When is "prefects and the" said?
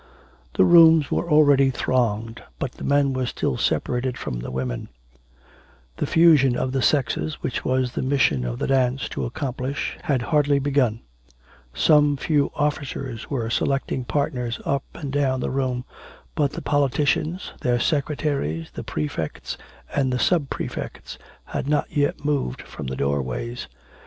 18.83-20.17